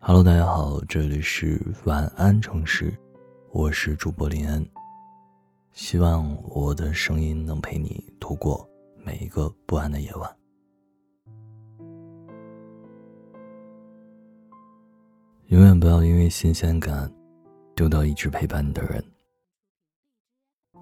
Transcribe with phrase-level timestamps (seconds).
[0.00, 2.96] Hello，大家好，这里是晚安城市，
[3.50, 4.64] 我是主播林安。
[5.72, 8.66] 希望我的声音能陪你度过
[9.04, 10.36] 每一个不安的夜晚。
[15.48, 17.12] 永远不要因为新鲜感
[17.74, 19.04] 丢掉一直陪伴你的人。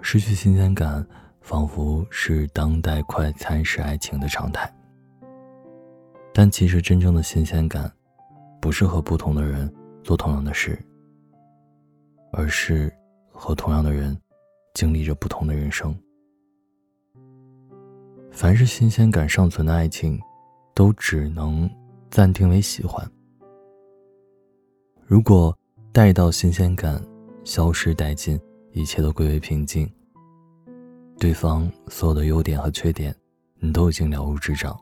[0.00, 1.04] 失去新鲜感，
[1.40, 4.72] 仿佛是当代快餐式爱情的常态。
[6.32, 7.92] 但其实，真正的新鲜感。
[8.60, 9.72] 不是和不同的人
[10.04, 10.78] 做同样的事，
[12.32, 12.92] 而是
[13.32, 14.16] 和同样的人
[14.74, 15.96] 经历着不同的人生。
[18.30, 20.20] 凡是新鲜感尚存的爱情，
[20.74, 21.68] 都只能
[22.10, 23.04] 暂定为喜欢。
[25.04, 25.56] 如果
[25.90, 27.02] 待到新鲜感
[27.44, 28.38] 消失殆尽，
[28.72, 29.90] 一切都归为平静，
[31.18, 33.14] 对方所有的优点和缺点，
[33.58, 34.78] 你都已经了如指掌。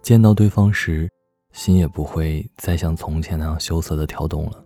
[0.00, 1.10] 见到对方时，
[1.56, 4.62] 心也不会再像从前那样羞涩的跳动了，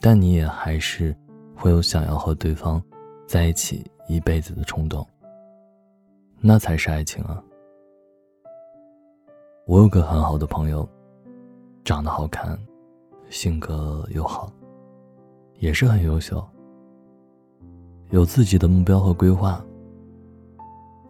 [0.00, 1.14] 但你也还是
[1.54, 2.82] 会有想要和对方
[3.26, 5.06] 在一起一辈子的冲动。
[6.40, 7.44] 那才是爱情啊！
[9.66, 10.88] 我有个很好的朋友，
[11.84, 12.58] 长得好看，
[13.28, 14.50] 性格又好，
[15.58, 16.42] 也是很优秀，
[18.08, 19.62] 有自己的目标和规划，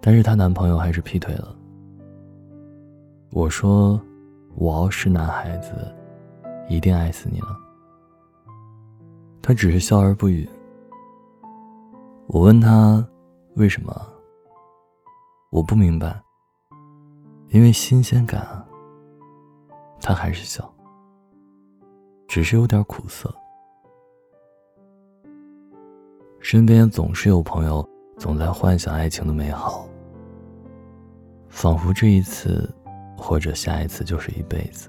[0.00, 1.56] 但是她男朋友还是劈腿了。
[3.30, 3.98] 我说。
[4.60, 5.72] 我要是男孩子，
[6.68, 7.56] 一定爱死你了。
[9.40, 10.48] 他只是笑而不语。
[12.26, 13.06] 我问他
[13.54, 13.94] 为什么，
[15.50, 16.20] 我不明白。
[17.50, 18.44] 因为新鲜感。
[20.00, 20.68] 他还是笑，
[22.26, 23.32] 只是有点苦涩。
[26.40, 29.86] 身边总是有朋友总在幻想爱情的美好，
[31.48, 32.68] 仿佛这一次。
[33.18, 34.88] 或者下一次就是一辈子。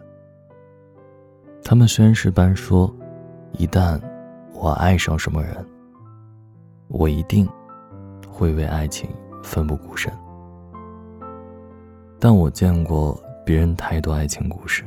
[1.64, 2.94] 他们宣誓般说
[3.58, 4.00] ：“一旦
[4.54, 5.66] 我爱上什么人，
[6.88, 7.50] 我一定
[8.32, 9.10] 会为爱情
[9.44, 10.14] 奋不顾身。”
[12.20, 14.84] 但我见过别人太多爱情故事，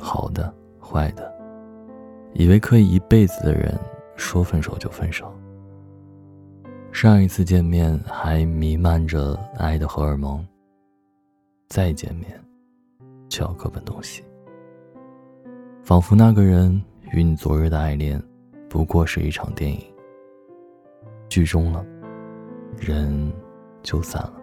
[0.00, 1.32] 好的、坏的，
[2.34, 3.78] 以为可以一辈子的人，
[4.16, 5.32] 说分手就分手。
[6.92, 10.46] 上一次见面还弥漫着爱的荷尔蒙。
[11.72, 12.38] 再见面，
[13.30, 14.22] 就要各奔东西。
[15.82, 16.78] 仿佛那个人
[17.12, 18.22] 与你昨日的爱恋，
[18.68, 19.80] 不过是一场电影。
[21.30, 21.82] 剧终了，
[22.76, 23.32] 人
[23.82, 24.34] 就散了。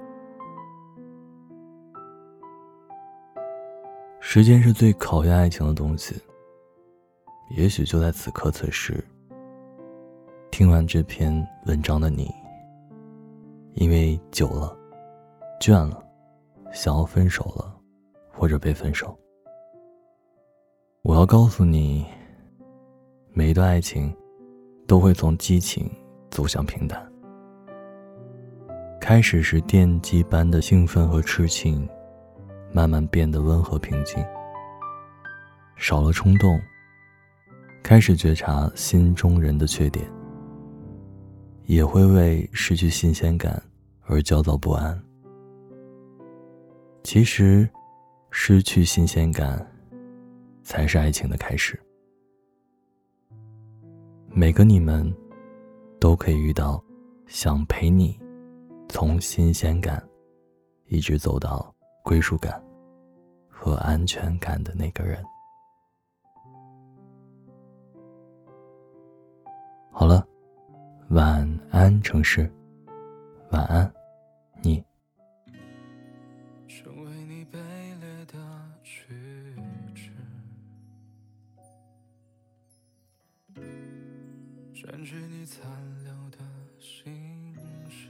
[4.20, 6.16] 时间是最考验爱情的东西。
[7.56, 9.04] 也许就在此刻此时，
[10.50, 12.34] 听完这篇文章的你，
[13.76, 14.76] 因为久了，
[15.62, 16.09] 倦了。
[16.72, 17.76] 想要分手了，
[18.32, 19.18] 或者被分手。
[21.02, 22.06] 我要告诉你，
[23.32, 24.16] 每一段爱情
[24.88, 25.90] 都会从激情
[26.30, 27.12] 走向平淡。
[29.00, 31.88] 开始是电击般的兴奋和痴情，
[32.72, 34.24] 慢慢变得温和平静。
[35.78, 36.60] 少了冲动，
[37.82, 40.06] 开始觉察心中人的缺点，
[41.64, 43.60] 也会为失去新鲜感
[44.06, 45.02] 而焦躁不安。
[47.02, 47.68] 其实，
[48.30, 49.66] 失去新鲜感，
[50.62, 51.80] 才是爱情的开始。
[54.28, 55.12] 每个你们，
[56.00, 56.84] 都可以遇到
[57.26, 58.20] 想陪你
[58.90, 60.02] 从新鲜感，
[60.86, 61.74] 一直走到
[62.04, 62.62] 归属感
[63.48, 65.24] 和安全感的那个人。
[69.92, 70.26] 好了，
[71.10, 72.50] 晚安，城市，
[73.50, 73.92] 晚安，
[74.62, 74.84] 你。
[77.40, 77.58] 你卑
[78.02, 78.38] 劣的
[78.84, 79.06] 举
[79.96, 80.12] 止
[84.74, 85.66] 占据你残
[86.04, 86.40] 留的
[86.78, 87.56] 心
[87.90, 88.10] 事，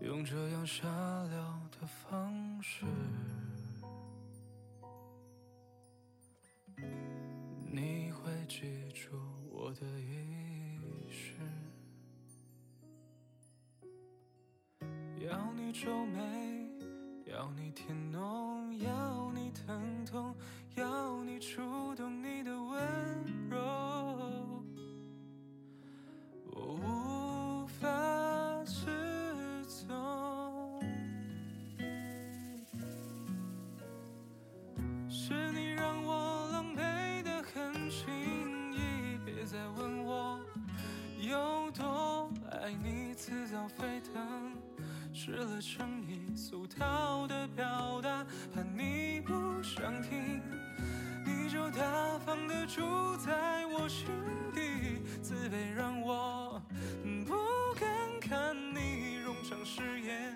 [0.00, 0.88] 用这样下
[1.24, 1.38] 流
[1.78, 2.86] 的方式，
[7.70, 9.10] 你会记住
[9.50, 10.78] 我的意
[11.10, 11.34] 识，
[15.26, 16.68] 要你皱眉，
[17.24, 20.34] 要你甜浓，要你疼痛。
[20.76, 24.23] 要你触动你的温柔，
[44.14, 44.22] 有多爱你，似早沸腾，
[45.12, 46.36] 失了诚意。
[46.36, 48.24] 俗套的表达，
[48.54, 50.40] 怕你不想听，
[51.24, 52.80] 你就大方的住
[53.16, 54.06] 在我心
[54.54, 56.60] 底，自卑让我
[57.26, 57.34] 不
[57.78, 57.88] 敢
[58.20, 60.34] 看你冗长誓言，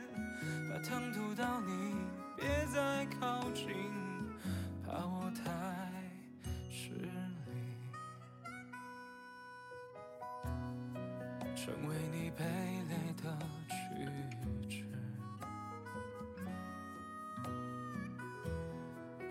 [0.71, 1.95] 把糖涂到你，
[2.37, 3.69] 别再靠近，
[4.85, 5.51] 怕我太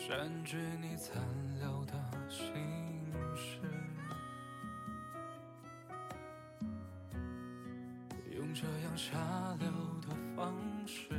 [0.07, 1.21] 占据你残
[1.59, 1.93] 留的
[2.29, 2.53] 心
[3.35, 3.59] 事，
[8.31, 9.17] 用这样下
[9.59, 9.69] 流
[9.99, 10.55] 的方
[10.87, 11.09] 式，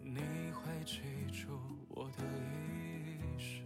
[0.00, 0.20] 你
[0.52, 1.00] 会记
[1.32, 1.58] 住
[1.88, 2.22] 我的
[2.70, 3.64] 意识，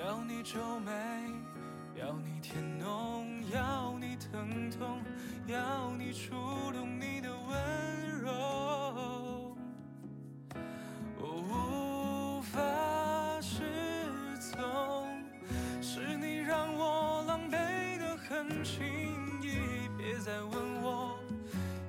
[0.00, 0.92] 要你皱眉。
[1.98, 5.02] 要你甜浓，要你疼痛，
[5.48, 6.30] 要你触
[6.72, 9.56] 动你的温柔，
[11.18, 12.60] 我无法
[13.40, 13.64] 失
[14.40, 15.22] 从，
[15.82, 18.86] 是你让我狼狈的很轻
[19.42, 21.18] 易，别再问我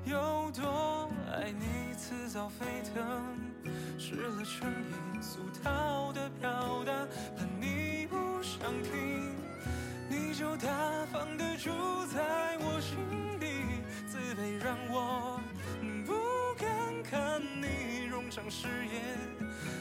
[0.05, 2.65] 有多爱你，似早沸
[2.95, 3.37] 腾，
[3.99, 6.91] 失了诚意，俗套的表达，
[7.37, 9.08] 怕你不想听。
[11.11, 11.71] 放得住
[12.13, 12.95] 在我心
[13.39, 13.47] 底，
[14.07, 15.41] 自卑让我
[16.05, 16.13] 不
[16.55, 19.17] 敢看你冗长誓言，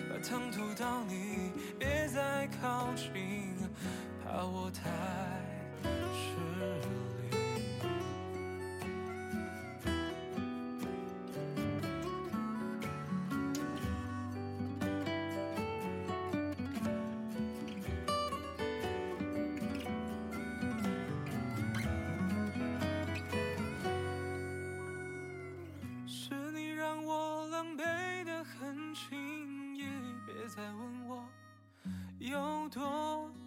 [0.08, 3.37] 把糖涂到你，别再靠近，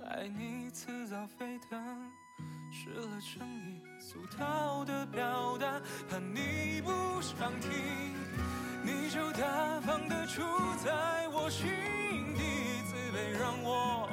[0.10, 1.80] 爱你，迟早沸腾，
[2.72, 5.80] 失了诚意，俗套的表达，
[6.10, 6.92] 怕你不
[7.22, 7.72] 想听，
[8.84, 10.42] 你就大方的住
[10.84, 11.70] 在我心
[12.36, 14.10] 底，自卑让我